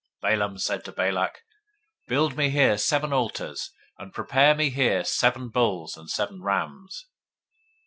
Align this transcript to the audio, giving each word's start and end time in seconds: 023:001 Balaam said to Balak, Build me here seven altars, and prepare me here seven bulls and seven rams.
023:001 0.23 0.31
Balaam 0.33 0.57
said 0.57 0.83
to 0.83 0.91
Balak, 0.91 1.31
Build 2.07 2.35
me 2.35 2.49
here 2.49 2.75
seven 2.79 3.13
altars, 3.13 3.69
and 3.99 4.11
prepare 4.11 4.55
me 4.55 4.71
here 4.71 5.03
seven 5.03 5.49
bulls 5.49 5.95
and 5.95 6.09
seven 6.09 6.41
rams. 6.41 7.05